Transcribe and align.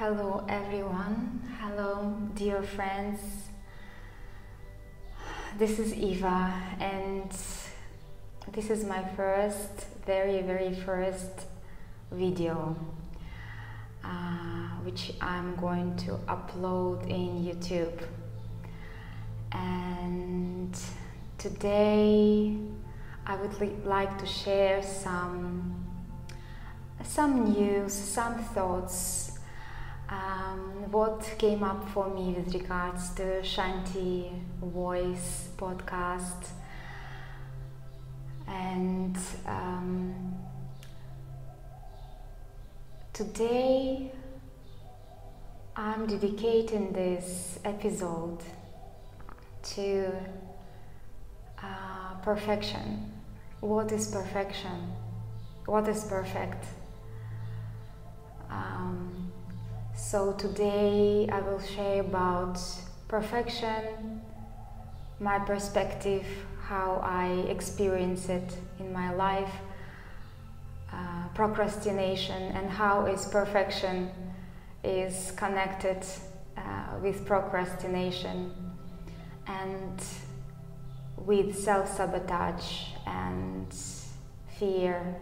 Hello, 0.00 0.42
everyone. 0.48 1.42
Hello, 1.60 2.16
dear 2.34 2.62
friends. 2.62 3.20
This 5.58 5.78
is 5.78 5.92
Eva, 5.92 6.54
and 6.80 7.30
this 8.50 8.70
is 8.70 8.82
my 8.82 9.04
first, 9.14 9.84
very, 10.06 10.40
very 10.40 10.72
first 10.72 11.42
video, 12.10 12.74
uh, 14.02 14.70
which 14.84 15.12
I'm 15.20 15.54
going 15.56 15.94
to 15.96 16.12
upload 16.28 17.06
in 17.06 17.44
YouTube. 17.44 18.00
And 19.52 20.74
today 21.36 22.56
I 23.26 23.36
would 23.36 23.60
li- 23.60 23.76
like 23.84 24.16
to 24.16 24.24
share 24.24 24.82
some 24.82 25.76
some 27.02 27.52
news, 27.52 27.92
some 27.92 28.38
thoughts, 28.54 29.29
um, 30.10 30.90
what 30.90 31.34
came 31.38 31.62
up 31.62 31.88
for 31.90 32.12
me 32.12 32.32
with 32.32 32.52
regards 32.52 33.10
to 33.14 33.22
Shanti 33.42 34.30
Voice 34.60 35.48
podcast. 35.56 36.48
And 38.48 39.16
um, 39.46 40.34
today 43.12 44.10
I'm 45.76 46.06
dedicating 46.06 46.92
this 46.92 47.60
episode 47.64 48.38
to 49.62 50.10
uh, 51.62 52.14
perfection. 52.22 53.12
What 53.60 53.92
is 53.92 54.08
perfection? 54.08 54.92
What 55.66 55.86
is 55.86 56.04
perfect? 56.04 56.64
Um, 58.50 59.19
so 60.00 60.32
today 60.32 61.28
I 61.30 61.40
will 61.40 61.60
share 61.60 62.00
about 62.00 62.58
perfection, 63.06 64.22
my 65.20 65.38
perspective, 65.38 66.24
how 66.62 67.00
I 67.04 67.46
experience 67.50 68.28
it 68.28 68.56
in 68.78 68.92
my 68.92 69.12
life, 69.12 69.52
uh, 70.90 71.28
procrastination, 71.34 72.42
and 72.52 72.70
how 72.70 73.06
is 73.06 73.26
perfection 73.26 74.10
is 74.82 75.32
connected 75.36 76.04
uh, 76.56 76.98
with 77.02 77.26
procrastination 77.26 78.54
and 79.46 80.02
with 81.18 81.56
self-sabotage 81.56 82.94
and 83.06 83.72
fear 84.58 85.16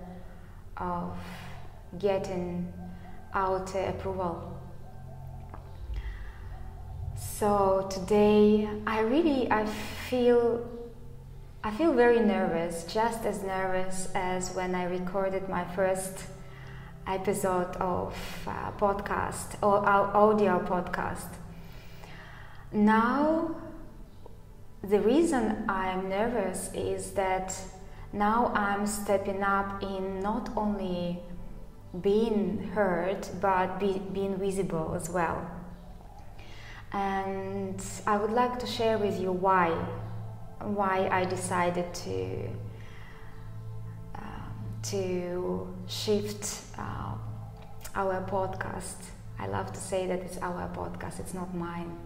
of 0.76 1.18
getting 1.98 2.72
out 3.34 3.74
approval. 3.74 4.57
So 7.38 7.86
today 7.88 8.68
I 8.84 8.98
really 8.98 9.48
I 9.48 9.64
feel 10.10 10.68
I 11.62 11.70
feel 11.70 11.92
very 11.92 12.18
nervous, 12.18 12.82
just 12.92 13.24
as 13.24 13.44
nervous 13.44 14.08
as 14.12 14.52
when 14.56 14.74
I 14.74 14.86
recorded 14.86 15.48
my 15.48 15.62
first 15.76 16.24
episode 17.06 17.76
of 17.76 18.12
uh, 18.44 18.72
podcast 18.72 19.54
or 19.62 19.86
audio 19.86 20.58
podcast. 20.66 21.28
Now 22.72 23.54
the 24.82 24.98
reason 24.98 25.64
I'm 25.68 26.08
nervous 26.08 26.72
is 26.74 27.12
that 27.12 27.54
now 28.12 28.50
I'm 28.52 28.84
stepping 28.84 29.44
up 29.44 29.80
in 29.80 30.18
not 30.18 30.50
only 30.56 31.20
being 32.00 32.70
heard 32.74 33.28
but 33.40 33.78
be, 33.78 34.02
being 34.12 34.38
visible 34.38 34.94
as 34.96 35.08
well. 35.08 35.57
And 36.92 37.82
I 38.06 38.16
would 38.16 38.32
like 38.32 38.58
to 38.60 38.66
share 38.66 38.98
with 38.98 39.20
you 39.20 39.32
why 39.32 39.70
why 40.60 41.08
I 41.12 41.24
decided 41.24 41.94
to 41.94 42.48
um, 44.14 44.52
to 44.84 45.74
shift 45.86 46.62
uh, 46.78 47.14
our 47.94 48.22
podcast. 48.22 48.96
I 49.38 49.46
love 49.46 49.72
to 49.72 49.80
say 49.80 50.06
that 50.06 50.20
it's 50.20 50.38
our 50.38 50.68
podcast, 50.74 51.20
it's 51.20 51.34
not 51.34 51.54
mine 51.54 51.96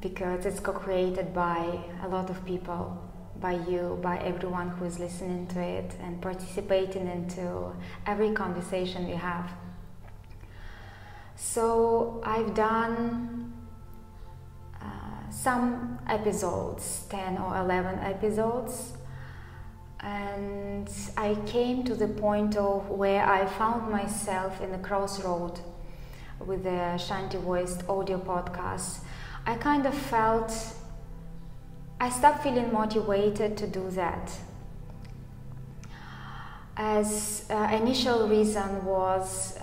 because 0.00 0.46
it's 0.46 0.60
co-created 0.60 1.34
by 1.34 1.80
a 2.02 2.08
lot 2.08 2.30
of 2.30 2.44
people 2.46 2.96
by 3.40 3.52
you, 3.52 3.98
by 4.02 4.18
everyone 4.18 4.68
who 4.68 4.84
is 4.84 4.98
listening 4.98 5.46
to 5.48 5.60
it 5.60 5.94
and 6.02 6.20
participating 6.20 7.06
into 7.06 7.72
every 8.06 8.32
conversation 8.32 9.06
we 9.06 9.14
have. 9.14 9.50
So 11.36 12.20
I've 12.24 12.54
done 12.54 12.96
uh, 12.96 13.47
some 15.30 15.98
episodes, 16.08 17.04
10 17.10 17.38
or 17.38 17.56
11 17.58 17.98
episodes, 18.00 18.92
and 20.00 20.88
I 21.16 21.34
came 21.46 21.84
to 21.84 21.94
the 21.94 22.08
point 22.08 22.56
of 22.56 22.88
where 22.88 23.26
I 23.26 23.46
found 23.46 23.90
myself 23.90 24.60
in 24.60 24.70
the 24.70 24.78
crossroad 24.78 25.60
with 26.38 26.62
the 26.62 26.96
Shanti 26.98 27.40
Voice 27.40 27.78
audio 27.88 28.18
podcast. 28.18 29.00
I 29.44 29.54
kind 29.54 29.86
of 29.86 29.94
felt 29.94 30.52
I 32.00 32.10
stopped 32.10 32.44
feeling 32.44 32.72
motivated 32.72 33.56
to 33.56 33.66
do 33.66 33.90
that. 33.90 34.30
As 36.76 37.44
uh, 37.50 37.68
initial 37.72 38.28
reason 38.28 38.84
was 38.84 39.56
uh, 39.56 39.62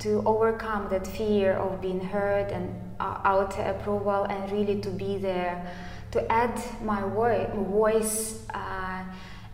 to 0.00 0.20
overcome 0.26 0.88
that 0.90 1.06
fear 1.06 1.52
of 1.52 1.80
being 1.80 2.00
heard 2.00 2.50
and 2.50 2.85
uh, 3.00 3.20
outer 3.24 3.62
approval 3.62 4.24
and 4.24 4.50
really 4.52 4.80
to 4.80 4.90
be 4.90 5.18
there 5.18 5.66
to 6.12 6.32
add 6.32 6.60
my 6.82 7.00
vo- 7.00 7.66
voice 7.70 8.46
uh, 8.54 9.04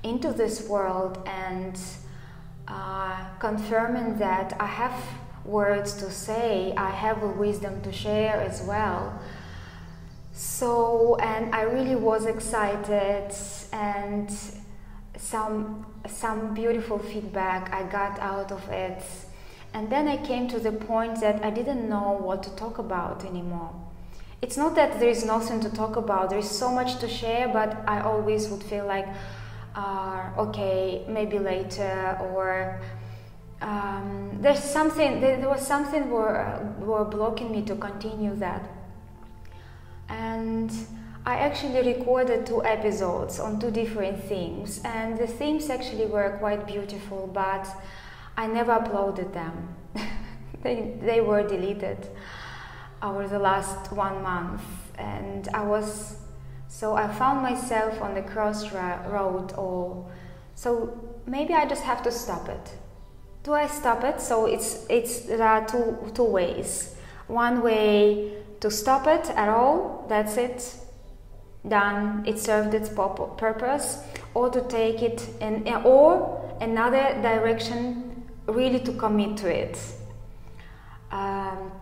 into 0.03 0.33
this 0.33 0.69
world 0.69 1.19
and 1.27 1.79
uh, 2.69 3.25
confirming 3.39 4.19
that 4.19 4.57
I 4.61 4.67
have 4.67 4.95
words 5.45 5.95
to 5.95 6.11
say, 6.11 6.73
I 6.77 6.91
have 6.91 7.23
a 7.23 7.29
wisdom 7.29 7.83
to 7.83 7.93
share 7.93 8.41
as 8.41 8.63
well. 8.63 9.21
So, 10.33 11.17
and 11.17 11.55
I 11.55 11.63
really 11.63 11.97
was 11.97 12.27
excited, 12.27 13.33
and 13.73 14.31
some 15.19 15.87
some 16.09 16.55
beautiful 16.55 16.99
feedback 16.99 17.73
I 17.73 17.83
got 17.85 18.19
out 18.19 18.51
of 18.51 18.67
it. 18.71 19.03
And 19.75 19.91
then 19.91 20.09
I 20.09 20.17
came 20.19 20.49
to 20.49 20.59
the 20.59 20.73
point 20.73 21.21
that 21.21 21.45
I 21.45 21.51
didn't 21.51 21.89
know 21.89 22.19
what 22.21 22.43
to 22.43 22.51
talk 22.57 22.79
about 22.79 23.25
anymore. 23.25 23.71
It's 24.43 24.57
not 24.57 24.75
that 24.75 24.99
there 25.01 25.09
is 25.09 25.25
nothing 25.25 25.61
to 25.61 25.71
talk 25.71 25.97
about, 25.97 26.31
there 26.31 26.39
is 26.39 26.51
so 26.51 26.71
much 26.71 26.99
to 26.99 27.09
share, 27.09 27.49
but 27.49 27.83
I 27.87 28.01
always 28.01 28.49
would 28.49 28.63
feel 28.63 28.87
like, 28.87 29.07
uh, 29.75 30.31
okay, 30.37 31.05
maybe 31.09 31.39
later, 31.39 32.19
or 32.21 32.81
um, 33.61 34.39
there's 34.41 34.63
something, 34.63 35.21
there, 35.21 35.37
there 35.37 35.49
was 35.49 35.65
something 35.65 36.11
were, 36.11 36.75
were 36.81 37.05
blocking 37.05 37.53
me 37.53 37.63
to 37.63 37.77
continue 37.77 38.35
that 38.37 38.69
and 40.13 40.71
I 41.25 41.37
actually 41.37 41.95
recorded 41.95 42.47
two 42.47 42.65
episodes 42.65 43.41
on 43.41 43.59
two 43.59 43.71
different 43.71 44.23
themes, 44.25 44.81
and 44.85 45.19
the 45.19 45.27
themes 45.27 45.71
actually 45.71 46.07
were 46.07 46.37
quite 46.39 46.67
beautiful, 46.67 47.31
but 47.33 47.67
I 48.37 48.47
never 48.47 48.73
uploaded 48.73 49.33
them. 49.33 49.77
they, 50.63 50.97
they 51.03 51.21
were 51.21 51.47
deleted 51.47 52.09
over 53.03 53.27
the 53.27 53.39
last 53.39 53.93
one 53.93 54.23
month, 54.23 54.63
and 54.97 55.49
I 55.53 55.65
was 55.65 56.17
so 56.69 56.95
I 56.95 57.07
found 57.07 57.43
myself 57.43 58.01
on 58.01 58.15
the 58.15 58.23
crossroad, 58.23 59.53
or 59.59 60.11
so 60.55 60.99
maybe 61.27 61.53
I 61.53 61.67
just 61.67 61.83
have 61.83 62.03
to 62.05 62.11
stop 62.11 62.49
it. 62.49 62.71
Do 63.43 63.53
I 63.53 63.67
stop 63.67 64.05
it? 64.05 64.21
So 64.21 64.47
it's 64.47 64.87
it's 64.89 65.21
there 65.21 65.43
are 65.43 65.67
two 65.67 66.13
two 66.15 66.25
ways. 66.25 66.95
One 67.27 67.63
way 67.63 68.43
to 68.61 68.71
stop 68.71 69.07
it 69.09 69.29
at 69.31 69.49
all, 69.49 70.07
that's 70.09 70.37
it, 70.37 70.77
done, 71.69 72.23
it 72.27 72.39
served 72.39 72.75
its 72.75 72.89
purpose, 72.89 73.99
or 74.35 74.51
to 74.51 74.61
take 74.69 75.03
it 75.03 75.29
in, 75.41 75.67
or 75.85 76.57
another 76.61 77.19
direction, 77.23 78.12
really 78.47 78.81
to 78.81 78.93
commit 78.93 79.37
to 79.39 79.49
it. 79.49 79.79
Um, 81.11 81.73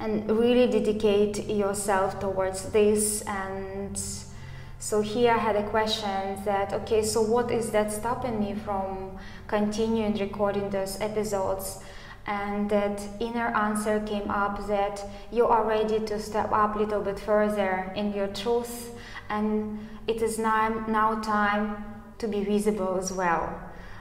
and 0.00 0.28
really 0.30 0.66
dedicate 0.66 1.48
yourself 1.48 2.18
towards 2.20 2.70
this 2.70 3.22
and 3.22 4.00
so 4.78 5.00
here 5.00 5.32
I 5.32 5.38
had 5.38 5.56
a 5.56 5.62
question 5.70 6.44
that 6.44 6.72
okay 6.72 7.02
so 7.02 7.22
what 7.22 7.50
is 7.50 7.70
that 7.70 7.92
stopping 7.92 8.40
me 8.40 8.54
from 8.54 9.16
continuing 9.46 10.14
recording 10.18 10.68
those 10.70 11.00
episodes 11.00 11.78
and 12.26 12.68
that 12.70 13.00
inner 13.20 13.48
answer 13.54 14.00
came 14.00 14.30
up 14.30 14.66
that 14.66 15.04
you 15.30 15.46
are 15.46 15.64
ready 15.64 16.00
to 16.00 16.18
step 16.18 16.50
up 16.52 16.74
a 16.74 16.78
little 16.78 17.02
bit 17.02 17.20
further 17.20 17.92
in 17.94 18.12
your 18.12 18.28
truth 18.28 18.90
and 19.28 19.88
it 20.06 20.22
is 20.22 20.38
now, 20.38 20.84
now 20.88 21.20
time 21.20 21.84
to 22.18 22.26
be 22.26 22.42
visible 22.42 22.96
as 22.98 23.12
well 23.12 23.58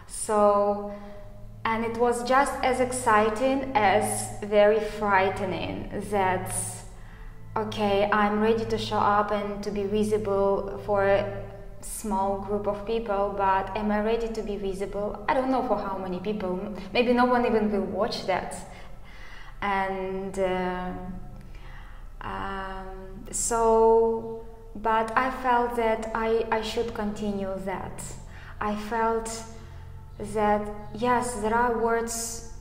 so 0.08 0.94
and 1.66 1.86
it 1.86 1.98
was 1.98 2.24
just 2.24 2.54
as 2.64 2.80
exciting 2.80 3.72
as 3.74 4.28
very 4.44 4.80
frightening 4.80 5.90
that 6.12 6.54
okay 7.56 8.10
i'm 8.12 8.42
ready 8.42 8.66
to 8.66 8.78
show 8.78 8.98
up 8.98 9.32
and 9.32 9.64
to 9.64 9.72
be 9.72 9.84
visible 9.84 10.82
for 10.86 11.06
a 11.06 11.44
small 11.84 12.40
group 12.40 12.68
of 12.68 12.86
people 12.86 13.34
but 13.38 13.76
am 13.78 13.92
i 13.92 14.00
ready 14.00 14.28
to 14.28 14.42
be 14.42 14.56
visible? 14.56 15.24
I 15.28 15.34
don't 15.34 15.52
know 15.52 15.68
for 15.68 15.78
how 15.78 15.98
many 15.98 16.20
people. 16.20 16.74
Maybe 16.94 17.14
no 17.14 17.26
one 17.26 17.46
even 17.46 17.72
will 17.72 17.82
watch 17.82 18.26
that. 18.28 18.56
And 19.62 20.38
uh, 20.40 20.92
um, 22.22 23.26
so 23.32 24.46
but 24.76 25.16
i 25.16 25.30
felt 25.30 25.76
that 25.76 26.12
I, 26.16 26.46
I 26.52 26.62
should 26.62 26.94
continue 26.94 27.54
that. 27.66 28.04
I 28.60 28.76
felt 28.76 29.30
that 30.34 30.68
yes, 30.96 31.36
there 31.36 31.54
are 31.54 31.78
words 31.78 32.54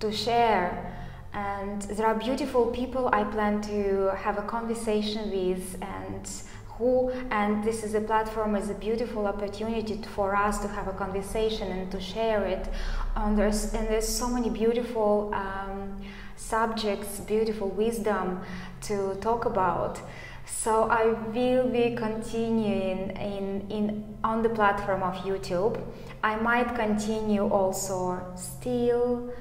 to 0.00 0.12
share 0.12 0.92
and 1.32 1.82
there 1.82 2.06
are 2.06 2.14
beautiful 2.14 2.66
people 2.66 3.08
I 3.12 3.24
plan 3.24 3.60
to 3.62 4.14
have 4.16 4.38
a 4.38 4.42
conversation 4.42 5.30
with 5.30 5.76
and 5.82 6.30
who 6.78 7.10
and 7.30 7.64
this 7.64 7.82
is 7.82 7.94
a 7.94 8.00
platform 8.00 8.56
is 8.56 8.68
a 8.70 8.74
beautiful 8.74 9.26
opportunity 9.26 10.00
for 10.14 10.36
us 10.36 10.58
to 10.60 10.68
have 10.68 10.88
a 10.88 10.92
conversation 10.92 11.72
and 11.72 11.90
to 11.90 12.00
share 12.00 12.44
it 12.44 12.68
and 13.16 13.38
there's 13.38 13.72
and 13.72 13.88
there's 13.88 14.08
so 14.08 14.28
many 14.28 14.50
beautiful 14.50 15.30
um, 15.34 16.00
subjects 16.36 17.20
beautiful 17.20 17.68
wisdom 17.68 18.40
to 18.82 19.14
talk 19.20 19.46
about 19.46 20.00
so 20.46 20.84
I 20.84 21.06
will 21.32 21.68
be 21.68 21.94
continuing 21.96 23.10
in, 23.10 23.66
in 23.70 24.16
on 24.24 24.42
the 24.42 24.48
platform 24.48 25.02
of 25.02 25.14
YouTube. 25.16 25.80
I 26.22 26.36
might 26.36 26.74
continue 26.74 27.48
also 27.48 28.20
still 28.36 29.32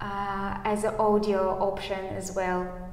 uh, 0.00 0.58
as 0.64 0.84
an 0.84 0.94
audio 0.98 1.58
option 1.58 2.04
as 2.06 2.32
well. 2.34 2.86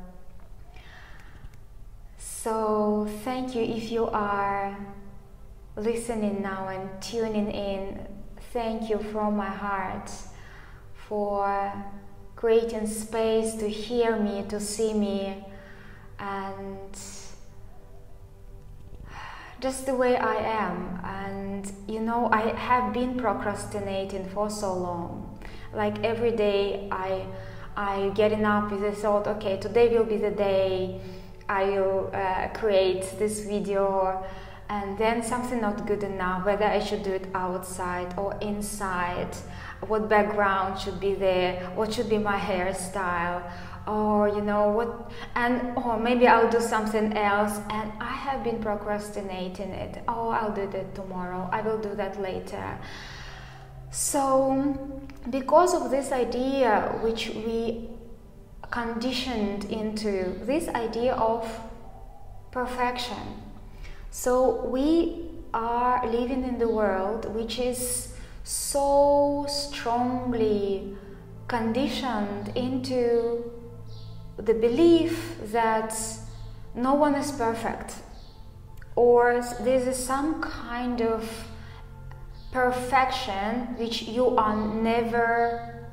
So 2.18 3.08
thank 3.24 3.56
you 3.56 3.62
if 3.64 3.92
you 3.92 4.08
are 4.08 4.78
listening 5.76 6.42
now 6.42 6.68
and 6.68 7.02
tuning 7.02 7.50
in. 7.52 8.08
Thank 8.52 8.90
you 8.90 9.00
from 9.00 9.38
my 9.38 9.50
heart 9.50 10.12
for 11.08 11.74
creating 12.36 12.88
space 12.88 13.56
to 13.56 13.70
hear 13.70 14.18
me, 14.18 14.44
to 14.50 14.60
see 14.60 14.94
me, 14.94 15.44
and 16.20 16.96
just 19.64 19.86
the 19.86 19.96
way 19.96 20.18
I 20.18 20.36
am. 20.66 21.00
And 21.06 21.72
you 21.88 22.02
know, 22.02 22.30
I 22.32 22.54
have 22.70 22.94
been 22.94 23.18
procrastinating 23.18 24.28
for 24.30 24.50
so 24.50 24.78
long. 24.78 25.40
Like 25.74 26.04
every 26.04 26.36
day, 26.36 26.90
I 26.92 27.26
I 27.76 28.12
getting 28.14 28.46
up 28.46 28.72
with 28.72 28.82
the 28.82 28.92
thought, 28.92 29.26
okay, 29.36 29.58
today 29.58 29.88
will 29.98 30.04
be 30.16 30.18
the 30.18 30.32
day 30.32 31.02
I 31.48 31.64
will 31.72 32.12
uh, 32.14 32.50
create 32.54 33.04
this 33.18 33.46
video, 33.46 34.24
and 34.70 34.98
then 34.98 35.24
something 35.24 35.62
not 35.62 35.88
good 35.88 36.04
enough. 36.04 36.46
Whether 36.46 36.66
I 36.66 36.80
should 36.80 37.04
do 37.04 37.14
it 37.14 37.28
outside 37.34 38.14
or 38.18 38.38
inside, 38.42 39.34
what 39.88 40.10
background 40.10 40.80
should 40.80 41.00
be 41.00 41.14
there, 41.14 41.72
what 41.76 41.94
should 41.94 42.10
be 42.10 42.18
my 42.18 42.38
hairstyle 42.38 43.42
or 43.88 44.30
you 44.30 44.42
know 44.42 44.70
what 44.70 45.12
and 45.36 45.78
or 45.78 46.00
maybe 46.00 46.28
i'll 46.28 46.50
do 46.50 46.60
something 46.60 47.18
else. 47.18 47.60
And 47.70 47.92
i 48.00 48.14
have 48.14 48.44
been 48.44 48.60
procrastinating 48.62 49.72
it. 49.72 50.04
Oh 50.08 50.30
i'll 50.30 50.54
do 50.54 50.68
that 50.68 50.96
tomorrow. 50.96 51.50
I 51.52 51.62
will 51.62 51.78
do 51.78 51.96
that 51.96 52.22
later. 52.22 52.78
So 53.92 55.00
because 55.30 55.74
of 55.74 55.92
this 55.92 56.12
idea 56.12 56.98
which 57.02 57.30
we 57.30 57.90
conditioned 58.72 59.66
into 59.66 60.40
this 60.46 60.68
idea 60.70 61.14
of 61.14 61.48
perfection. 62.52 63.42
So 64.10 64.66
we 64.66 65.30
are 65.54 66.08
living 66.08 66.44
in 66.44 66.58
the 66.58 66.68
world 66.68 67.34
which 67.36 67.60
is 67.60 68.14
so 68.44 69.46
strongly 69.48 70.96
conditioned 71.48 72.52
into 72.56 73.52
the 74.38 74.54
belief 74.54 75.38
that 75.52 75.94
no 76.76 76.94
one 76.94 77.16
is 77.16 77.32
perfect 77.32 77.96
or 78.96 79.44
there 79.62 79.88
is 79.88 79.98
some 79.98 80.42
kind 80.42 81.02
of 81.02 81.30
perfection 82.52 83.76
which 83.78 84.04
you 84.04 84.36
are 84.38 84.56
never 84.56 85.90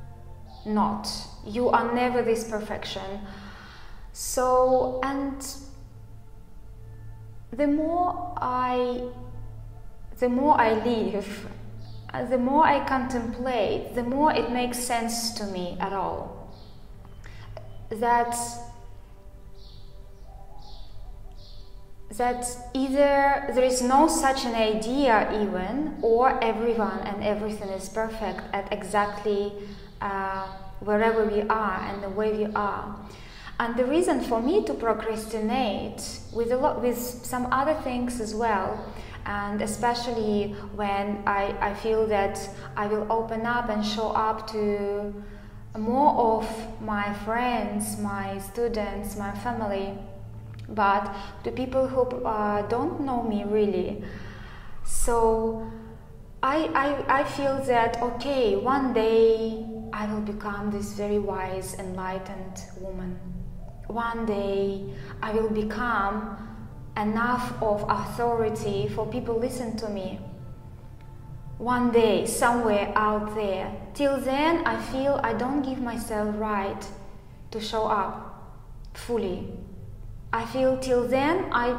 not. 0.65 1.07
You 1.45 1.69
are 1.69 1.93
never 1.93 2.21
this 2.21 2.47
perfection. 2.47 3.21
So 4.13 4.99
and 5.03 5.43
the 7.51 7.67
more 7.67 8.33
i 8.37 9.03
the 10.19 10.29
more 10.29 10.59
i 10.59 10.73
live 10.85 11.47
the 12.29 12.37
more 12.37 12.65
i 12.65 12.85
contemplate 12.85 13.93
the 13.93 14.03
more 14.03 14.31
it 14.31 14.51
makes 14.51 14.79
sense 14.79 15.31
to 15.33 15.43
me 15.47 15.75
at 15.81 15.91
all 15.91 16.40
that 17.99 18.35
that 22.17 22.45
either 22.73 23.45
there 23.53 23.63
is 23.63 23.81
no 23.81 24.07
such 24.07 24.43
an 24.43 24.53
idea 24.53 25.31
even 25.41 25.97
or 26.01 26.43
everyone 26.43 26.99
and 26.99 27.23
everything 27.23 27.69
is 27.69 27.87
perfect 27.87 28.41
at 28.53 28.71
exactly 28.73 29.53
uh, 30.01 30.45
wherever 30.81 31.25
we 31.25 31.41
are 31.43 31.79
and 31.87 32.03
the 32.03 32.09
way 32.09 32.45
we 32.45 32.53
are. 32.53 32.97
And 33.59 33.77
the 33.77 33.85
reason 33.85 34.19
for 34.21 34.41
me 34.41 34.65
to 34.65 34.73
procrastinate 34.73 36.19
with 36.33 36.51
a 36.51 36.57
lot 36.57 36.81
with 36.81 36.97
some 36.97 37.47
other 37.51 37.75
things 37.75 38.19
as 38.19 38.35
well 38.35 38.93
and 39.25 39.61
especially 39.61 40.53
when 40.75 41.23
I, 41.27 41.55
I 41.61 41.73
feel 41.75 42.07
that 42.07 42.49
I 42.75 42.87
will 42.87 43.09
open 43.11 43.45
up 43.45 43.69
and 43.69 43.85
show 43.85 44.09
up 44.09 44.49
to 44.51 45.13
more 45.77 46.37
of 46.37 46.81
my 46.81 47.13
friends, 47.25 47.97
my 47.99 48.39
students, 48.39 49.17
my 49.17 49.31
family, 49.31 49.97
but 50.69 51.13
to 51.43 51.51
people 51.51 51.87
who 51.87 52.01
uh, 52.25 52.61
don't 52.67 53.01
know 53.01 53.23
me 53.23 53.43
really. 53.43 54.03
So 54.83 55.71
I, 56.43 56.69
I, 56.75 57.19
I 57.21 57.23
feel 57.23 57.63
that, 57.65 58.01
okay, 58.01 58.55
one 58.55 58.93
day 58.93 59.65
I 59.93 60.11
will 60.11 60.21
become 60.21 60.71
this 60.71 60.93
very 60.93 61.19
wise, 61.19 61.75
enlightened 61.75 62.63
woman. 62.79 63.19
One 63.87 64.25
day 64.25 64.93
I 65.21 65.31
will 65.33 65.49
become 65.49 66.37
enough 66.97 67.53
of 67.61 67.85
authority 67.89 68.89
for 68.93 69.07
people 69.07 69.39
listen 69.39 69.77
to 69.77 69.89
me 69.89 70.19
one 71.61 71.91
day 71.91 72.25
somewhere 72.25 72.91
out 72.95 73.35
there. 73.35 73.71
Till 73.93 74.17
then, 74.17 74.65
I 74.65 74.81
feel 74.81 75.19
I 75.23 75.33
don't 75.33 75.61
give 75.61 75.81
myself 75.81 76.35
right 76.37 76.85
to 77.51 77.59
show 77.59 77.85
up 77.85 78.31
fully. 78.93 79.49
I 80.33 80.45
feel 80.45 80.77
till 80.77 81.07
then 81.07 81.49
I 81.51 81.75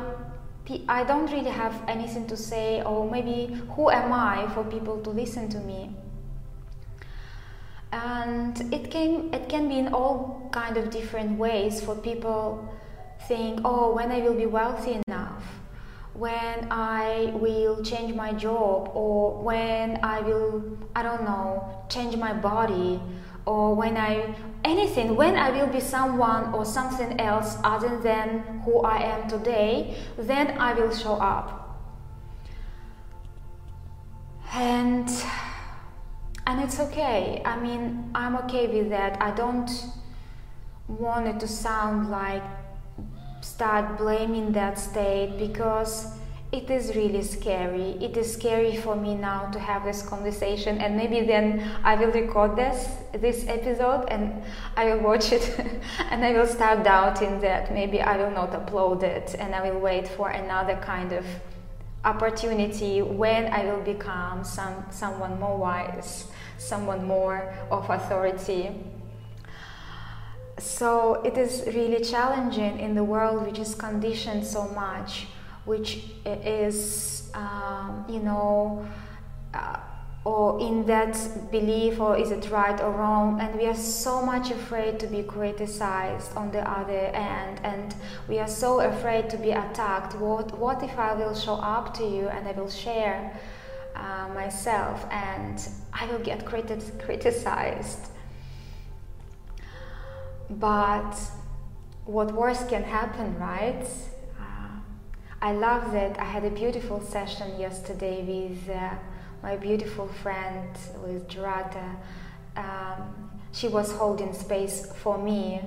I 0.88 1.04
don't 1.04 1.30
really 1.32 1.50
have 1.50 1.82
anything 1.88 2.26
to 2.28 2.36
say 2.36 2.82
or 2.82 3.10
maybe 3.10 3.54
who 3.74 3.90
am 3.90 4.12
I 4.12 4.48
for 4.54 4.62
people 4.64 5.00
to 5.02 5.10
listen 5.10 5.48
to 5.50 5.58
me. 5.58 5.90
And 7.92 8.72
it 8.72 8.90
can 8.90 9.32
it 9.34 9.48
can 9.48 9.68
be 9.68 9.78
in 9.78 9.92
all 9.92 10.48
kind 10.52 10.76
of 10.76 10.90
different 10.90 11.38
ways 11.38 11.80
for 11.80 11.94
people 11.96 12.68
think, 13.28 13.60
oh, 13.64 13.94
when 13.94 14.10
I 14.10 14.20
will 14.20 14.34
be 14.34 14.46
wealthy 14.46 15.00
enough, 15.06 15.44
when 16.14 16.68
I 16.70 17.32
will 17.34 17.82
change 17.82 18.14
my 18.14 18.32
job 18.32 18.90
or 18.94 19.42
when 19.42 19.98
I 20.02 20.20
will, 20.20 20.78
I 20.94 21.02
don't 21.02 21.24
know, 21.24 21.84
change 21.88 22.16
my 22.16 22.32
body 22.32 23.00
or 23.46 23.74
when 23.74 23.96
I, 23.96 24.34
anything, 24.64 25.16
when 25.16 25.36
I 25.36 25.50
will 25.50 25.66
be 25.66 25.80
someone 25.80 26.52
or 26.54 26.64
something 26.64 27.20
else 27.20 27.56
other 27.64 27.98
than 28.00 28.60
who 28.64 28.80
I 28.80 28.98
am 28.98 29.28
today, 29.28 29.96
then 30.18 30.58
I 30.58 30.74
will 30.74 30.94
show 30.94 31.14
up. 31.14 31.58
And 34.54 35.08
and 36.46 36.60
it's 36.60 36.80
okay. 36.80 37.40
I 37.44 37.58
mean, 37.58 38.10
I'm 38.14 38.36
okay 38.38 38.66
with 38.66 38.90
that. 38.90 39.20
I 39.22 39.30
don't 39.30 39.70
want 40.88 41.26
it 41.26 41.40
to 41.40 41.48
sound 41.48 42.10
like 42.10 42.42
start 43.42 43.98
blaming 43.98 44.52
that 44.52 44.78
state 44.78 45.36
because 45.38 46.06
it 46.52 46.70
is 46.70 46.94
really 46.94 47.22
scary. 47.22 47.96
It 48.00 48.16
is 48.16 48.30
scary 48.34 48.76
for 48.76 48.94
me 48.94 49.14
now 49.14 49.50
to 49.52 49.58
have 49.58 49.84
this 49.84 50.02
conversation, 50.02 50.78
and 50.78 50.96
maybe 50.96 51.26
then 51.26 51.62
I 51.82 51.94
will 51.94 52.12
record 52.12 52.56
this 52.56 52.88
this 53.12 53.46
episode 53.48 54.06
and 54.08 54.42
I 54.76 54.84
will 54.84 55.00
watch 55.00 55.32
it, 55.32 55.58
and 56.10 56.24
I 56.24 56.32
will 56.32 56.46
start 56.46 56.84
doubting 56.84 57.40
that 57.40 57.72
maybe 57.72 58.00
I 58.02 58.18
will 58.18 58.30
not 58.30 58.52
upload 58.52 59.02
it, 59.02 59.34
and 59.38 59.54
I 59.54 59.70
will 59.70 59.80
wait 59.80 60.06
for 60.06 60.28
another 60.28 60.76
kind 60.76 61.12
of 61.12 61.24
opportunity 62.04 63.00
when 63.00 63.46
I 63.52 63.64
will 63.64 63.82
become 63.82 64.44
some 64.44 64.84
someone 64.90 65.40
more 65.40 65.56
wise, 65.56 66.26
someone 66.58 67.06
more 67.06 67.54
of 67.70 67.88
authority. 67.88 68.70
So 70.58 71.22
it 71.24 71.38
is 71.38 71.64
really 71.74 72.04
challenging 72.04 72.78
in 72.78 72.94
the 72.94 73.04
world 73.04 73.46
which 73.46 73.58
is 73.58 73.74
conditioned 73.74 74.46
so 74.46 74.68
much, 74.68 75.26
which 75.64 76.04
is, 76.26 77.30
um, 77.34 78.04
you 78.08 78.20
know, 78.20 78.86
uh, 79.54 79.78
or 80.24 80.60
in 80.60 80.86
that 80.86 81.16
belief, 81.50 82.00
or 82.00 82.16
is 82.16 82.30
it 82.30 82.48
right 82.50 82.80
or 82.80 82.92
wrong? 82.92 83.40
And 83.40 83.58
we 83.58 83.66
are 83.66 83.74
so 83.74 84.24
much 84.24 84.52
afraid 84.52 85.00
to 85.00 85.08
be 85.08 85.24
criticized 85.24 86.36
on 86.36 86.52
the 86.52 86.60
other 86.70 87.10
end, 87.12 87.60
and 87.64 87.92
we 88.28 88.38
are 88.38 88.46
so 88.46 88.80
afraid 88.80 89.28
to 89.30 89.36
be 89.36 89.50
attacked. 89.50 90.14
What, 90.14 90.56
what 90.56 90.82
if 90.84 90.96
I 90.96 91.14
will 91.14 91.34
show 91.34 91.54
up 91.54 91.92
to 91.94 92.04
you 92.04 92.28
and 92.28 92.46
I 92.46 92.52
will 92.52 92.70
share 92.70 93.36
uh, 93.96 94.28
myself 94.32 95.04
and 95.10 95.68
I 95.92 96.06
will 96.06 96.20
get 96.20 96.44
criti- 96.44 97.04
criticized? 97.04 98.11
But 100.58 101.16
what 102.04 102.32
worse 102.32 102.64
can 102.68 102.82
happen, 102.82 103.38
right? 103.38 103.86
Uh, 104.38 104.80
I 105.40 105.52
love 105.52 105.92
that 105.92 106.18
I 106.18 106.24
had 106.24 106.44
a 106.44 106.50
beautiful 106.50 107.00
session 107.00 107.58
yesterday 107.58 108.22
with 108.22 108.68
uh, 108.68 108.90
my 109.42 109.56
beautiful 109.56 110.08
friend, 110.08 110.68
with 111.04 111.26
Gerata. 111.28 111.96
Um, 112.56 113.30
she 113.52 113.68
was 113.68 113.92
holding 113.92 114.34
space 114.34 114.92
for 114.96 115.16
me, 115.16 115.60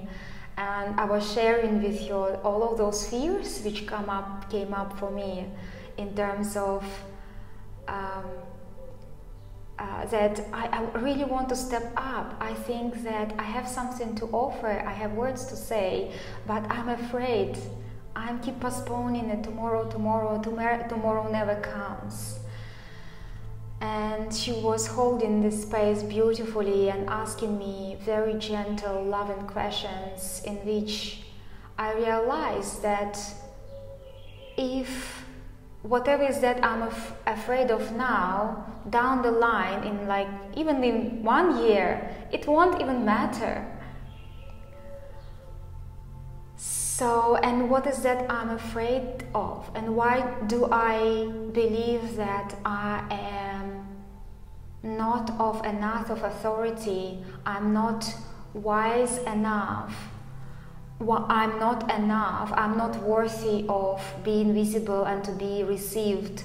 and 0.58 1.00
I 1.00 1.06
was 1.06 1.34
sharing 1.34 1.82
with 1.82 2.00
her 2.08 2.40
all 2.44 2.64
of 2.70 2.78
those 2.78 3.10
fears 3.10 3.62
which 3.64 3.88
come 3.88 4.10
up, 4.10 4.50
came 4.52 4.74
up 4.74 5.00
for 5.00 5.10
me, 5.10 5.46
in 5.98 6.16
terms 6.16 6.56
of 6.58 6.86
um, 7.88 8.26
uh, 9.78 10.06
that 10.06 10.40
I, 10.54 10.68
I, 10.68 11.00
really 11.00 11.26
want 11.26 11.50
to 11.50 11.56
step 11.56 11.92
up. 11.98 12.36
I 12.40 12.54
think 12.54 13.04
that 13.04 13.34
I 13.38 13.44
have 13.44 13.68
something 13.68 14.16
to 14.16 14.26
offer, 14.28 14.68
I 14.68 14.94
have 14.94 15.12
words 15.14 15.46
to 15.48 15.56
say, 15.56 16.12
but 16.48 16.64
I'm 16.72 16.90
afraid. 16.90 17.58
I'm 18.16 18.40
keep 18.40 18.60
postponing 18.62 19.30
it 19.30 19.44
tomorrow, 19.44 19.90
tomorrow, 19.90 20.42
tomorrow, 20.42 20.88
tomorrow 20.88 21.30
never 21.30 21.56
comes. 21.56 22.40
And 23.82 24.34
she 24.34 24.54
was 24.54 24.88
holding 24.88 25.42
this 25.42 25.64
space 25.64 26.02
beautifully 26.02 26.90
and 26.90 27.10
asking 27.10 27.60
me 27.60 27.98
very 28.00 28.36
gentle, 28.36 29.04
loving 29.04 29.46
questions 29.48 30.42
in 30.46 30.56
which 30.66 31.24
I 31.78 31.94
realized 31.94 32.82
that 32.84 33.20
if 34.58 35.25
whatever 35.88 36.24
is 36.24 36.40
that 36.40 36.64
I'm 36.64 36.82
af- 36.82 37.14
afraid 37.28 37.70
of 37.70 37.96
now, 37.96 38.66
down 38.90 39.22
the 39.22 39.32
line, 39.32 39.84
in 39.84 40.08
like 40.08 40.28
even 40.56 40.84
in 40.84 41.24
one 41.24 41.64
year, 41.64 42.10
it 42.32 42.48
won't 42.48 42.82
even 42.82 43.06
matter. 43.06 43.66
So, 46.56 47.36
and 47.36 47.70
what 47.70 47.86
is 47.88 48.02
that 48.04 48.32
I'm 48.32 48.52
afraid 48.52 49.26
of? 49.36 49.70
And 49.76 49.96
why 49.96 50.34
do 50.48 50.70
I 50.72 51.30
believe 51.52 52.16
that 52.16 52.56
I 52.64 53.04
am 53.12 53.86
not 54.82 55.30
of 55.40 55.66
enough 55.66 56.10
of 56.10 56.24
authority? 56.24 57.24
I'm 57.46 57.74
not 57.74 58.16
wise 58.54 59.18
enough 59.20 60.15
well, 61.00 61.26
I'm 61.30 61.60
not 61.60 61.94
enough, 61.94 62.52
I'm 62.56 62.78
not 62.78 62.96
worthy 63.04 63.66
of 63.68 64.02
being 64.24 64.54
visible 64.54 65.04
and 65.04 65.24
to 65.26 65.32
be 65.32 65.64
received. 65.64 66.44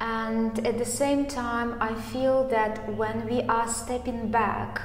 And 0.00 0.66
at 0.66 0.78
the 0.78 0.84
same 0.84 1.26
time, 1.26 1.76
I 1.80 1.94
feel 1.94 2.46
that 2.48 2.94
when 2.94 3.26
we 3.28 3.42
are 3.42 3.68
stepping 3.68 4.30
back, 4.30 4.80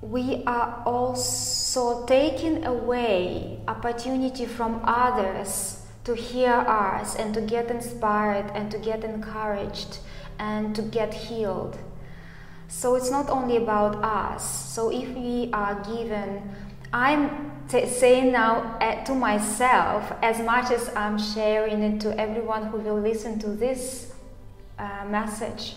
we 0.00 0.42
are 0.46 0.82
also 0.84 2.04
taking 2.06 2.64
away 2.64 3.60
opportunity 3.68 4.46
from 4.46 4.80
others 4.84 5.82
to 6.04 6.16
hear 6.16 6.52
us 6.52 7.14
and 7.14 7.32
to 7.34 7.40
get 7.40 7.70
inspired 7.70 8.50
and 8.54 8.70
to 8.72 8.78
get 8.78 9.04
encouraged 9.04 9.98
and 10.38 10.74
to 10.74 10.82
get 10.82 11.14
healed. 11.14 11.78
So 12.72 12.94
it's 12.94 13.10
not 13.10 13.28
only 13.28 13.58
about 13.58 13.96
us. 14.02 14.42
So 14.72 14.90
if 14.90 15.10
we 15.10 15.50
are 15.52 15.74
given, 15.84 16.50
I'm 16.90 17.52
t- 17.68 17.86
saying 17.86 18.32
now 18.32 18.78
uh, 18.80 19.04
to 19.04 19.14
myself 19.14 20.10
as 20.22 20.40
much 20.40 20.70
as 20.72 20.90
I'm 20.96 21.18
sharing 21.18 21.82
it 21.82 22.00
to 22.00 22.18
everyone 22.18 22.64
who 22.68 22.78
will 22.78 22.98
listen 22.98 23.38
to 23.40 23.48
this 23.48 24.14
uh, 24.78 25.04
message 25.06 25.76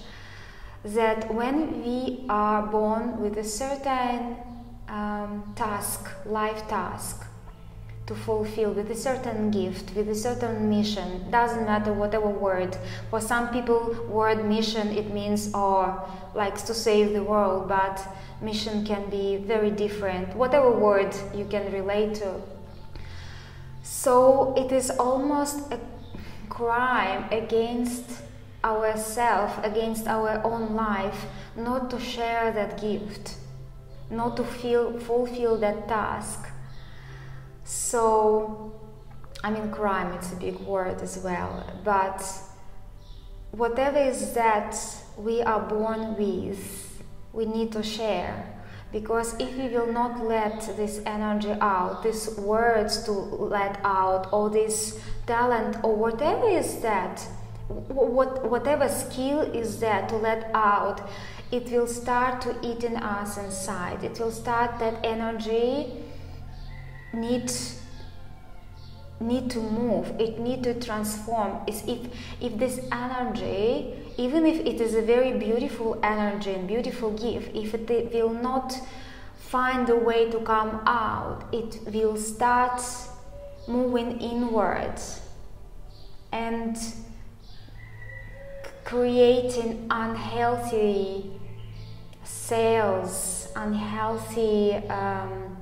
that 0.86 1.32
when 1.34 1.84
we 1.84 2.26
are 2.30 2.66
born 2.66 3.20
with 3.20 3.38
a 3.38 3.44
certain 3.44 4.38
um, 4.88 5.54
task, 5.58 6.10
life 6.26 6.66
task, 6.70 7.26
to 8.08 8.14
fulfill 8.14 8.72
with 8.72 8.92
a 8.92 8.96
certain 8.96 9.50
gift, 9.50 9.96
with 9.96 10.08
a 10.10 10.16
certain 10.16 10.70
mission. 10.70 11.30
Doesn't 11.32 11.66
matter 11.66 11.92
whatever 11.92 12.28
word. 12.28 12.78
For 13.10 13.20
some 13.20 13.50
people, 13.50 13.96
word 14.08 14.46
mission 14.46 14.90
it 14.90 15.12
means 15.12 15.54
or 15.54 16.08
likes 16.36 16.62
to 16.64 16.74
save 16.74 17.14
the 17.14 17.24
world, 17.24 17.68
but 17.68 18.00
mission 18.42 18.86
can 18.86 19.10
be 19.10 19.38
very 19.38 19.72
different. 19.72 20.36
Whatever 20.36 20.72
word 20.72 21.16
you 21.34 21.46
can 21.46 21.72
relate 21.72 22.16
to. 22.16 22.42
So 23.82 24.54
it 24.56 24.72
is 24.72 24.92
almost 24.92 25.72
a 25.72 25.80
crime 26.50 27.26
against 27.32 28.22
ourselves, 28.64 29.54
against 29.64 30.06
our 30.08 30.42
own 30.44 30.76
life, 30.76 31.26
not 31.56 31.90
to 31.90 32.00
share 32.00 32.52
that 32.52 32.80
gift, 32.80 33.38
not 34.12 34.38
to 34.38 34.44
feel 34.44 35.00
fulfill 35.00 35.58
that 35.58 35.88
task 35.88 36.50
so, 37.96 38.74
I 39.42 39.50
mean, 39.52 39.72
crime, 39.72 40.12
it's 40.16 40.34
a 40.34 40.36
big 40.36 40.60
word 40.60 41.00
as 41.00 41.18
well, 41.20 41.66
but 41.86 42.22
whatever 43.52 43.98
is 43.98 44.34
that 44.34 44.76
we 45.18 45.42
are 45.42 45.62
born 45.62 46.18
with, 46.18 47.02
we 47.32 47.46
need 47.46 47.72
to 47.72 47.82
share. 47.82 48.52
Because 48.92 49.40
if 49.40 49.56
we 49.56 49.70
will 49.70 49.94
not 49.94 50.22
let 50.26 50.60
this 50.76 51.00
energy 51.06 51.56
out, 51.62 52.04
these 52.04 52.38
words 52.38 53.06
to 53.06 53.14
let 53.14 53.80
out, 53.86 54.28
or 54.34 54.50
this 54.50 55.00
talent, 55.26 55.78
or 55.82 55.96
whatever 55.96 56.50
is 56.50 56.82
that, 56.82 57.22
what, 57.70 58.50
whatever 58.50 58.90
skill 58.90 59.40
is 59.40 59.80
there 59.80 60.06
to 60.10 60.18
let 60.18 60.52
out, 60.54 61.00
it 61.50 61.72
will 61.72 61.88
start 61.88 62.42
to 62.42 62.58
eat 62.62 62.84
in 62.84 62.98
us 62.98 63.38
inside. 63.38 64.04
It 64.04 64.20
will 64.20 64.32
start 64.32 64.80
that 64.80 65.00
energy 65.06 66.04
need 67.16 67.50
need 69.20 69.50
to 69.50 69.60
move 69.60 70.08
it 70.20 70.40
need 70.40 70.64
to 70.64 70.74
transform. 70.80 71.60
Is 71.68 71.84
if 71.88 72.00
if 72.42 72.58
this 72.58 72.80
energy 72.92 73.94
even 74.18 74.46
if 74.46 74.60
it 74.66 74.80
is 74.80 74.96
a 74.96 75.02
very 75.02 75.38
beautiful 75.38 76.00
energy 76.04 76.52
and 76.54 76.68
beautiful 76.68 77.12
gift 77.12 77.56
if 77.56 77.74
it 77.74 78.14
will 78.14 78.34
not 78.34 78.74
find 79.38 79.90
a 79.90 79.96
way 79.96 80.30
to 80.32 80.40
come 80.40 80.82
out 80.86 81.44
it 81.52 81.80
will 81.94 82.18
start 82.18 82.82
moving 83.68 84.20
inwards 84.20 85.22
and 86.32 86.78
creating 88.84 89.88
unhealthy 89.90 91.32
cells 92.24 93.48
unhealthy 93.56 94.76
um, 94.90 95.58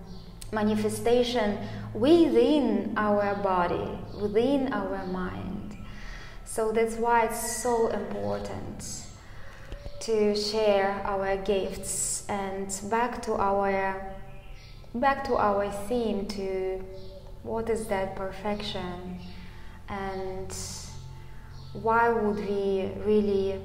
manifestation 0.54 1.58
within 1.94 2.94
our 2.98 3.36
body, 3.36 3.90
within 4.20 4.72
our 4.74 5.06
mind. 5.08 5.78
So 6.46 6.72
that's 6.72 6.96
why 6.96 7.26
it's 7.26 7.62
so 7.62 7.88
important 7.88 9.04
to 10.02 10.36
share 10.36 11.02
our 11.06 11.38
gifts 11.38 12.26
and 12.30 12.68
back 12.90 13.22
to 13.24 13.34
our 13.34 14.14
back 14.96 15.24
to 15.24 15.36
our 15.36 15.72
theme 15.88 16.28
to 16.28 16.84
what 17.42 17.70
is 17.70 17.88
that 17.88 18.16
perfection 18.16 19.18
and 19.90 20.56
why 21.82 22.10
would 22.10 22.36
we 22.36 22.92
really 23.04 23.60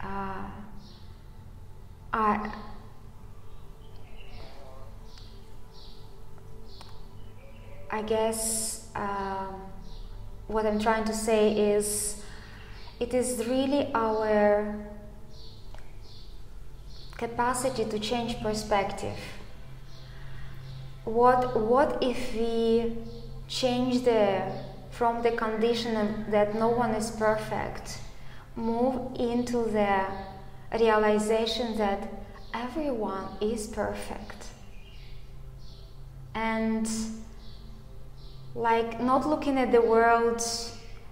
uh, 0.00 0.44
I, 2.12 2.52
I 7.90 8.02
guess 8.02 8.88
um, 8.94 9.62
what 10.46 10.66
I'm 10.66 10.78
trying 10.78 11.04
to 11.04 11.14
say 11.14 11.72
is 11.72 12.22
it 13.00 13.14
is 13.14 13.46
really 13.46 13.90
our 13.94 14.74
capacity 17.16 17.84
to 17.84 17.98
change 17.98 18.40
perspective. 18.40 19.18
What, 21.04 21.58
what 21.58 22.02
if 22.02 22.34
we 22.34 22.96
change 23.48 24.04
the 24.04 24.42
from 24.90 25.22
the 25.22 25.30
condition 25.30 26.26
that 26.28 26.56
no 26.56 26.68
one 26.68 26.90
is 26.90 27.12
perfect, 27.12 28.00
move 28.56 29.14
into 29.16 29.58
the 29.70 30.04
realization 30.72 31.78
that 31.78 32.08
everyone 32.52 33.28
is 33.40 33.68
perfect. 33.68 34.48
And 36.34 36.88
like 38.54 39.00
not 39.00 39.26
looking 39.28 39.58
at 39.58 39.72
the 39.72 39.80
world 39.80 40.42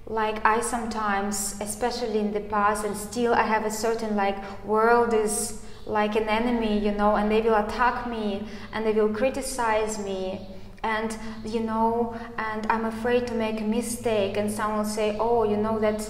like 0.09 0.45
I 0.47 0.61
sometimes, 0.61 1.57
especially 1.61 2.19
in 2.21 2.33
the 2.33 2.41
past, 2.41 2.85
and 2.85 2.97
still 2.97 3.35
I 3.35 3.43
have 3.43 3.65
a 3.65 3.71
certain 3.71 4.15
like 4.15 4.37
world 4.65 5.13
is 5.13 5.63
like 5.85 6.17
an 6.17 6.29
enemy, 6.29 6.79
you 6.79 6.93
know, 6.93 7.17
and 7.17 7.31
they 7.31 7.41
will 7.41 7.57
attack 7.57 8.09
me 8.09 8.47
and 8.73 8.87
they 8.87 8.93
will 8.93 9.13
criticize 9.13 9.99
me 9.99 10.47
and 10.83 11.17
you 11.45 11.61
know 11.61 12.15
and 12.39 12.67
i'm 12.71 12.85
afraid 12.85 13.27
to 13.27 13.35
make 13.35 13.61
a 13.61 13.65
mistake 13.65 14.37
and 14.37 14.49
someone 14.49 14.79
will 14.79 14.85
say 14.85 15.17
oh 15.19 15.43
you 15.43 15.57
know 15.57 15.81
that 15.81 16.01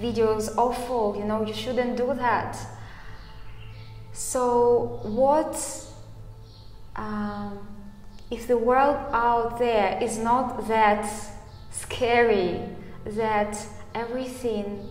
video 0.00 0.36
is 0.36 0.48
awful 0.58 1.16
you 1.16 1.24
know 1.24 1.46
you 1.46 1.54
shouldn't 1.54 1.96
do 1.96 2.12
that. 2.14 2.58
So 4.16 5.00
what 5.02 5.54
um, 6.96 7.75
if 8.30 8.46
the 8.46 8.58
world 8.58 8.96
out 9.12 9.58
there 9.58 9.98
is 10.02 10.18
not 10.18 10.66
that 10.68 11.08
scary 11.70 12.60
that 13.04 13.56
everything 13.94 14.88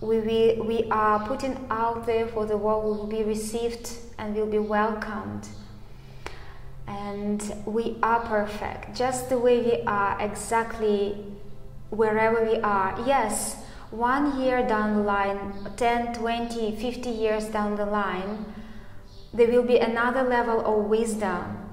we, 0.00 0.18
we, 0.18 0.60
we 0.60 0.84
are 0.90 1.26
putting 1.26 1.66
out 1.70 2.06
there 2.06 2.26
for 2.28 2.46
the 2.46 2.56
world 2.56 2.84
will 2.84 3.06
be 3.06 3.24
received 3.24 3.90
and 4.18 4.34
will 4.34 4.46
be 4.46 4.58
welcomed. 4.58 5.48
And 6.86 7.42
we 7.66 7.96
are 8.02 8.20
perfect, 8.20 8.94
just 8.94 9.28
the 9.28 9.38
way 9.38 9.60
we 9.60 9.82
are, 9.86 10.20
exactly 10.20 11.24
wherever 11.90 12.44
we 12.44 12.58
are. 12.58 13.02
Yes, 13.06 13.56
one 13.90 14.40
year 14.40 14.66
down 14.66 14.96
the 14.96 15.02
line, 15.02 15.54
10, 15.76 16.14
20, 16.14 16.76
50 16.76 17.10
years 17.10 17.46
down 17.46 17.76
the 17.76 17.86
line, 17.86 18.44
there 19.32 19.48
will 19.48 19.64
be 19.64 19.78
another 19.78 20.22
level 20.22 20.64
of 20.64 20.84
wisdom, 20.84 21.65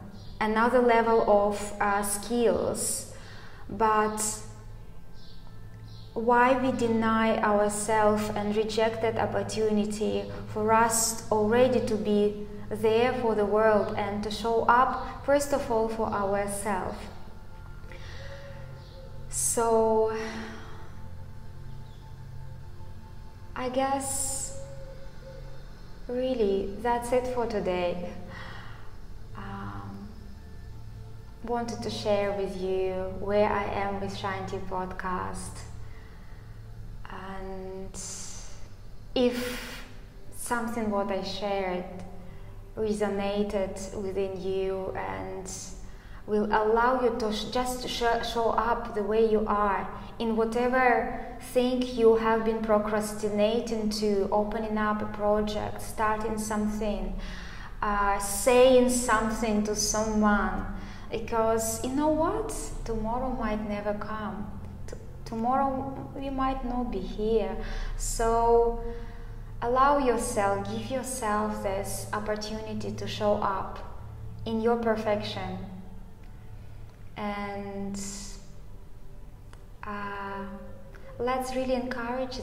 another 0.44 0.82
level 0.82 1.20
of 1.30 1.74
uh, 1.80 2.04
skills. 2.04 3.14
But 3.70 4.20
why 6.14 6.54
we 6.62 6.72
deny 6.78 7.38
ourselves 7.42 8.30
and 8.36 8.56
reject 8.56 9.02
that 9.02 9.18
opportunity 9.18 10.26
for 10.54 10.72
us 10.72 11.30
already 11.32 11.80
to 11.88 11.96
be 11.96 12.46
there 12.70 13.14
for 13.14 13.34
the 13.36 13.46
world 13.46 13.96
and 13.98 14.24
to 14.24 14.30
show 14.30 14.62
up 14.64 15.26
first 15.26 15.54
of 15.54 15.72
all 15.72 15.88
for 15.88 16.08
ourselves 16.08 16.98
so 19.30 20.16
i 23.56 23.70
guess 23.70 24.62
really 26.08 26.76
that's 26.82 27.12
it 27.12 27.26
for 27.34 27.46
today 27.48 28.12
wanted 31.44 31.82
to 31.84 31.90
share 31.90 32.32
with 32.32 32.62
you 32.62 32.94
where 33.20 33.52
i 33.52 33.66
am 33.66 34.00
with 34.00 34.16
shanti 34.16 34.60
podcast. 34.70 35.60
And 37.10 38.00
if 39.16 39.84
something 40.36 40.90
what 40.90 41.12
I 41.12 41.24
shared 41.24 41.86
resonated 42.76 43.94
within 44.02 44.42
you 44.42 44.94
and 44.98 45.50
will 46.26 46.46
allow 46.46 47.02
you 47.04 47.16
to 47.20 47.52
just 47.52 47.88
sh- 47.88 48.34
show 48.34 48.50
up 48.52 48.96
the 48.96 49.04
way 49.04 49.30
you 49.30 49.46
are 49.46 49.88
in 50.20 50.36
whatever 50.36 51.38
thing 51.54 51.82
you 51.82 52.16
have 52.16 52.46
been 52.46 52.62
procrastinating 52.62 53.90
to 53.90 54.28
opening 54.32 54.78
up 54.78 55.02
a 55.02 55.06
project 55.18 55.82
starting 55.82 56.38
something 56.38 57.14
uh, 57.82 58.18
saying 58.18 58.90
something 58.90 59.64
to 59.64 59.76
someone 59.76 60.66
because 61.14 61.82
you 61.86 61.92
know 61.92 62.10
what 62.10 62.50
tomorrow 62.84 63.30
might 63.30 63.62
never 63.70 63.94
come 63.94 64.36
tomorrow 65.34 66.12
we 66.16 66.30
might 66.30 66.64
not 66.66 66.92
be 66.92 67.00
here. 67.00 67.56
So 67.98 68.84
allow 69.62 69.98
yourself, 69.98 70.70
give 70.70 70.92
yourself 70.92 71.64
this 71.64 72.08
opportunity 72.14 72.92
to 72.92 73.08
show 73.08 73.34
up 73.36 73.80
in 74.46 74.62
your 74.62 74.78
perfection. 74.78 75.58
And 77.18 78.00
uh, 79.84 80.46
let's 81.18 81.56
really 81.56 81.74
encourage 81.74 82.40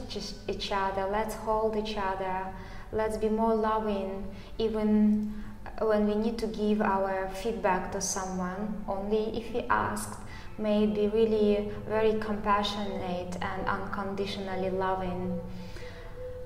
each 0.47 0.71
other, 0.71 1.07
let's 1.09 1.35
hold 1.35 1.75
each 1.77 1.95
other, 1.97 2.47
let's 2.91 3.17
be 3.17 3.29
more 3.29 3.55
loving, 3.55 4.25
even 4.57 5.43
when 5.87 6.07
we 6.07 6.15
need 6.15 6.37
to 6.37 6.47
give 6.47 6.81
our 6.81 7.29
feedback 7.29 7.91
to 7.91 8.01
someone, 8.01 8.83
only 8.87 9.37
if 9.37 9.53
we 9.53 9.61
asked 9.69 10.19
may 10.57 10.85
be 10.85 11.07
really 11.07 11.71
very 11.87 12.19
compassionate 12.19 13.35
and 13.41 13.67
unconditionally 13.67 14.69
loving 14.69 15.39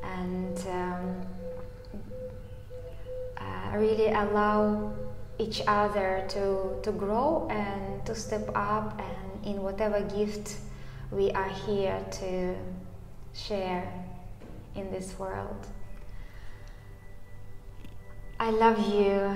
and 0.04 0.58
um, 0.68 1.22
uh, 3.38 3.78
really 3.78 4.08
allow 4.08 4.94
each 5.38 5.62
other 5.68 6.26
to, 6.30 6.80
to 6.82 6.92
grow 6.92 7.48
and 7.50 8.06
to 8.06 8.16
step 8.16 8.50
up 8.56 9.00
and 9.02 9.46
in 9.46 9.62
whatever 9.62 10.02
gift 10.02 10.58
we 11.12 11.30
are 11.32 11.50
here 11.50 12.00
to 12.12 12.56
share 13.34 13.92
in 14.76 14.90
this 14.92 15.18
world. 15.20 15.68
I 18.38 18.50
love 18.50 18.80
you. 18.94 19.34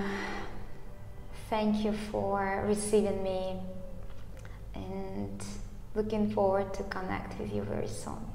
Thank 1.49 1.85
you 1.85 1.93
for 1.93 2.63
receiving 2.67 3.23
me 3.23 3.55
and 4.75 5.41
looking 5.95 6.31
forward 6.33 6.73
to 6.73 6.83
connect 6.83 7.39
with 7.39 7.53
you 7.53 7.63
very 7.63 7.88
soon. 7.88 8.29